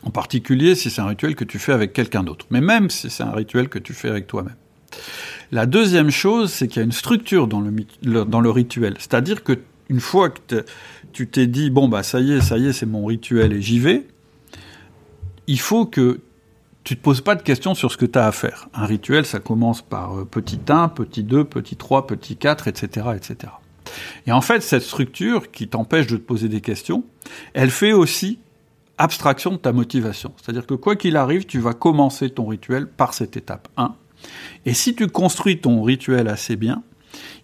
[0.03, 3.09] En particulier si c'est un rituel que tu fais avec quelqu'un d'autre, mais même si
[3.09, 4.55] c'est un rituel que tu fais avec toi-même.
[5.51, 8.95] La deuxième chose, c'est qu'il y a une structure dans le, dans le rituel.
[8.97, 10.63] C'est-à-dire que une fois que
[11.11, 13.61] tu t'es dit, bon, bah ça y est, ça y est, c'est mon rituel et
[13.61, 14.05] j'y vais,
[15.49, 16.21] il faut que
[16.83, 18.69] tu te poses pas de questions sur ce que tu as à faire.
[18.73, 23.07] Un rituel, ça commence par euh, petit 1, petit 2, petit 3, petit 4, etc.,
[23.15, 23.53] etc.
[24.27, 27.03] Et en fait, cette structure qui t'empêche de te poser des questions,
[27.53, 28.37] elle fait aussi
[28.99, 30.33] abstraction de ta motivation.
[30.37, 33.95] C'est-à-dire que quoi qu'il arrive, tu vas commencer ton rituel par cette étape 1.
[34.67, 36.83] Et si tu construis ton rituel assez bien,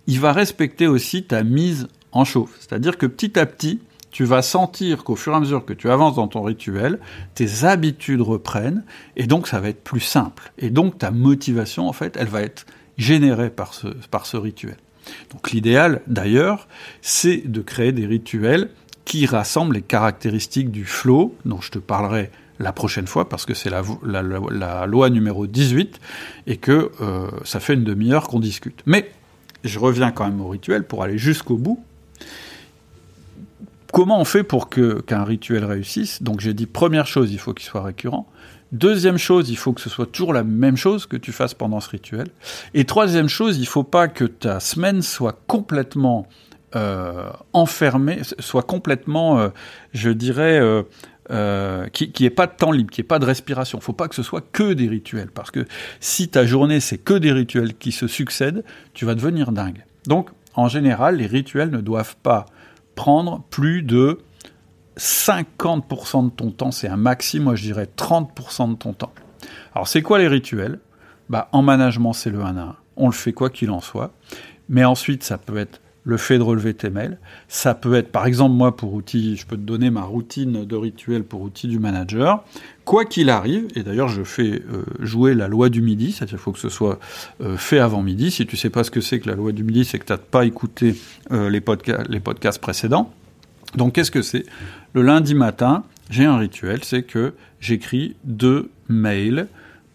[0.05, 2.55] il va respecter aussi ta mise en chauffe.
[2.59, 3.79] C'est-à-dire que petit à petit,
[4.15, 6.99] tu vas sentir qu'au fur et à mesure que tu avances dans ton rituel,
[7.33, 8.85] tes habitudes reprennent,
[9.17, 10.53] et donc ça va être plus simple.
[10.57, 12.65] Et donc ta motivation, en fait, elle va être
[12.97, 14.77] générée par ce, rituel.
[15.33, 16.69] Donc l'idéal, d'ailleurs,
[17.01, 18.69] c'est de créer des rituels
[19.03, 23.53] qui rassemblent les caractéristiques du flow, dont je te parlerai la prochaine fois, parce que
[23.53, 25.99] c'est la, la, loi numéro 18,
[26.47, 28.81] et que euh, ça fait une demi-heure qu'on discute.
[28.85, 29.11] Mais
[29.65, 31.83] je reviens quand même au rituel pour aller jusqu'au bout.
[33.95, 36.21] Comment on fait pour que qu'un rituel réussisse?
[36.21, 38.27] Donc j'ai dit première chose, il faut qu'il soit récurrent.
[38.73, 41.79] Deuxième chose, il faut que ce soit toujours la même chose que tu fasses pendant
[41.79, 42.27] ce rituel.
[42.73, 46.27] Et troisième chose, il faut pas que ta semaine soit complètement
[46.75, 49.47] euh, enfermée, soit complètement, euh,
[49.93, 50.83] je dirais, euh,
[51.31, 53.77] euh qui, qui ait pas de temps libre, qui ait pas de respiration.
[53.77, 55.65] Il faut pas que ce soit que des rituels, parce que
[56.01, 59.85] si ta journée c'est que des rituels qui se succèdent, tu vas devenir dingue.
[60.05, 62.45] Donc, en général, les rituels ne doivent pas
[62.95, 64.19] prendre plus de
[64.97, 69.13] 50% de ton temps, c'est un maxi, moi je dirais 30% de ton temps.
[69.73, 70.79] Alors c'est quoi les rituels?
[71.29, 72.75] Bah, En management, c'est le 1 à 1.
[72.97, 74.13] On le fait quoi qu'il en soit.
[74.69, 77.17] Mais ensuite, ça peut être le fait de relever tes mails.
[77.47, 80.75] Ça peut être, par exemple, moi, pour outil, je peux te donner ma routine de
[80.75, 82.45] rituel pour outil du manager.
[82.85, 86.43] Quoi qu'il arrive, et d'ailleurs, je fais euh, jouer la loi du midi, c'est-à-dire qu'il
[86.43, 86.99] faut que ce soit
[87.41, 88.29] euh, fait avant midi.
[88.29, 90.13] Si tu sais pas ce que c'est que la loi du midi, c'est que tu
[90.13, 90.95] n'as pas écouté
[91.31, 91.61] euh, les,
[92.07, 93.11] les podcasts précédents.
[93.75, 94.45] Donc, qu'est-ce que c'est?
[94.93, 99.47] Le lundi matin, j'ai un rituel, c'est que j'écris deux mails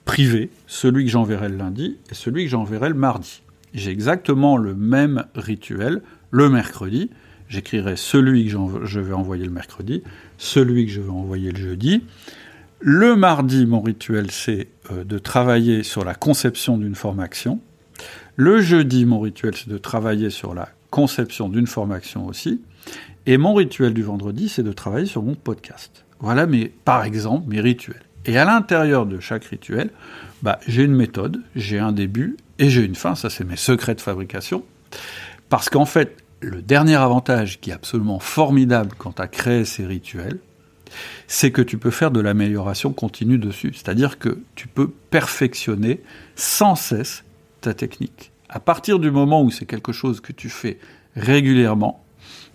[0.05, 3.43] privés, celui que j'enverrai le lundi et celui que j'enverrai le mardi
[3.75, 7.11] j'ai exactement le même rituel le mercredi.
[7.49, 10.03] J'écrirai celui que je vais envoyer le mercredi,
[10.39, 12.05] celui que je vais envoyer le jeudi.
[12.81, 17.61] Le mardi, mon rituel, c'est euh, de travailler sur la conception d'une formation.
[18.37, 22.63] Le jeudi, mon rituel, c'est de travailler sur la conception d'une formation aussi.
[23.27, 26.05] Et mon rituel du vendredi, c'est de travailler sur mon podcast.
[26.21, 28.03] Voilà, mes, par exemple, mes rituels.
[28.27, 29.91] Et à l'intérieur de chaque rituel,
[30.43, 33.95] bah, j'ai une méthode, j'ai un début et j'ai une fin, ça c'est mes secrets
[33.95, 34.65] de fabrication.
[35.49, 39.87] Parce qu'en fait, le dernier avantage qui est absolument formidable quand tu as créé ces
[39.87, 40.39] rituels,
[41.29, 43.73] c'est que tu peux faire de l'amélioration continue dessus.
[43.75, 46.03] C'est-à-dire que tu peux perfectionner
[46.37, 47.25] sans cesse
[47.61, 48.33] ta technique.
[48.49, 50.79] À partir du moment où c'est quelque chose que tu fais
[51.15, 52.05] régulièrement,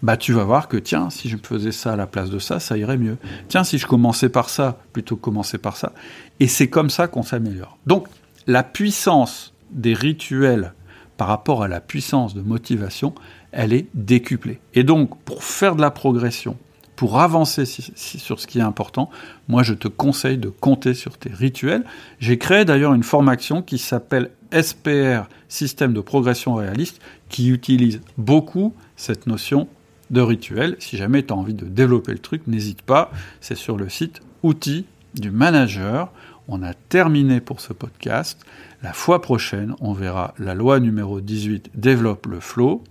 [0.06, 2.60] bah tu vas voir que tiens, si je faisais ça à la place de ça,
[2.60, 3.18] ça irait mieux.
[3.48, 5.94] Tiens, si je commençais par ça plutôt que commencer par ça.
[6.40, 7.80] Et c'est comme ça qu'on s'améliore.
[7.88, 8.08] Donc,
[8.46, 10.74] la puissance des rituels
[11.18, 13.16] par rapport à la puissance de motivation,
[13.52, 14.60] elle est décuplée.
[14.76, 16.56] Et donc, pour faire de la progression,
[16.96, 19.10] pour avancer sur ce qui est important,
[19.48, 21.84] moi je te conseille de compter sur tes rituels.
[22.20, 28.74] J'ai créé d'ailleurs une formation qui s'appelle SPR, Système de progression réaliste, qui utilise beaucoup
[28.96, 29.68] cette notion
[30.10, 30.76] de rituel.
[30.80, 34.22] Si jamais tu as envie de développer le truc, n'hésite pas, c'est sur le site
[34.44, 36.12] outils du manager.
[36.48, 38.46] On a terminé pour ce podcast.
[38.84, 42.84] La fois prochaine, on verra la loi numéro 18 développe le flow,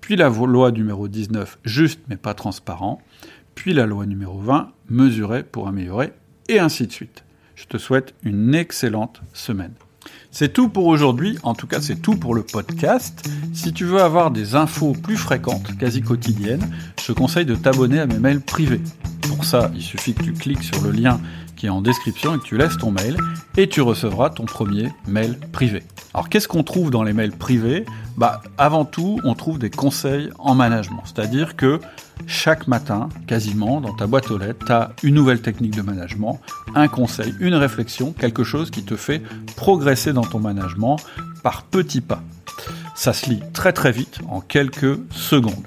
[0.00, 3.00] puis la loi numéro 19 juste mais pas transparent,
[3.54, 6.12] puis la loi numéro 20 mesurer pour améliorer,
[6.48, 7.24] et ainsi de suite.
[7.54, 9.72] Je te souhaite une excellente semaine.
[10.38, 13.26] C'est tout pour aujourd'hui, en tout cas c'est tout pour le podcast.
[13.54, 16.70] Si tu veux avoir des infos plus fréquentes, quasi quotidiennes,
[17.00, 18.82] je te conseille de t'abonner à mes mails privés.
[19.22, 21.20] Pour ça, il suffit que tu cliques sur le lien
[21.56, 23.16] qui est en description et que tu laisses ton mail
[23.56, 25.82] et tu recevras ton premier mail privé.
[26.14, 27.84] Alors qu'est-ce qu'on trouve dans les mails privés?
[28.16, 31.80] Bah avant tout, on trouve des conseils en management, c'est-à-dire que
[32.26, 36.40] chaque matin, quasiment dans ta boîte aux lettres, tu as une nouvelle technique de management,
[36.74, 39.22] un conseil, une réflexion, quelque chose qui te fait
[39.56, 40.96] progresser dans ton management
[41.42, 42.22] par petits pas.
[42.94, 45.66] Ça se lit très très vite, en quelques secondes.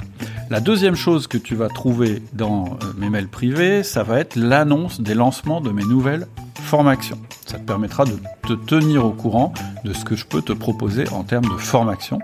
[0.50, 4.36] La deuxième chose que tu vas trouver dans euh, mes mails privés, ça va être
[4.36, 6.26] l'annonce des lancements de mes nouvelles
[6.64, 7.20] formations.
[7.46, 11.08] Ça te permettra de te tenir au courant de ce que je peux te proposer
[11.10, 12.18] en termes de formation.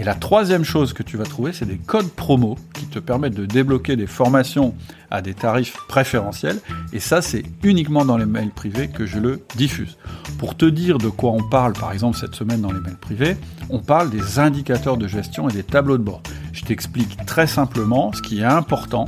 [0.00, 3.34] Et la troisième chose que tu vas trouver, c'est des codes promo qui te permettent
[3.34, 4.74] de débloquer des formations
[5.10, 6.60] à des tarifs préférentiels.
[6.92, 9.96] Et ça, c'est uniquement dans les mails privés que je le diffuse.
[10.38, 13.36] Pour te dire de quoi on parle, par exemple, cette semaine dans les mails privés,
[13.70, 16.22] on parle des indicateurs de gestion et des tableaux de bord.
[16.52, 19.06] Je t'explique très simplement ce qui est important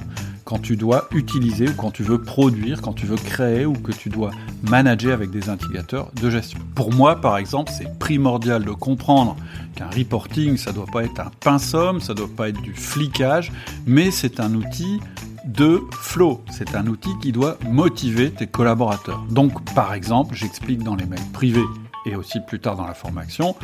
[0.51, 3.93] quand tu dois utiliser ou quand tu veux produire, quand tu veux créer ou que
[3.93, 4.33] tu dois
[4.69, 6.59] manager avec des indicateurs de gestion.
[6.75, 9.37] Pour moi, par exemple, c'est primordial de comprendre
[9.77, 13.53] qu'un reporting, ça doit pas être un pinceau, ça doit pas être du flicage,
[13.87, 14.99] mais c'est un outil
[15.45, 16.43] de flow.
[16.51, 19.25] C'est un outil qui doit motiver tes collaborateurs.
[19.31, 21.63] Donc, par exemple, j'explique dans les mails privés
[22.07, 23.55] et aussi plus tard dans la formation,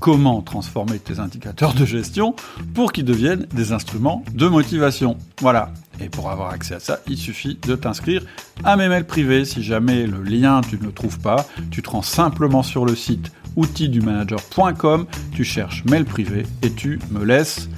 [0.00, 2.34] comment transformer tes indicateurs de gestion
[2.74, 5.16] pour qu'ils deviennent des instruments de motivation.
[5.40, 5.72] Voilà.
[6.00, 8.22] Et pour avoir accès à ça, il suffit de t'inscrire
[8.64, 9.44] à mes mails privés.
[9.44, 12.94] Si jamais le lien tu ne le trouves pas, tu te rends simplement sur le
[12.94, 17.68] site outildumanager.com, tu cherches mail privé et tu me laisses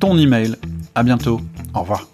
[0.00, 0.56] ton email.
[0.94, 1.40] À bientôt.
[1.74, 2.08] Au revoir.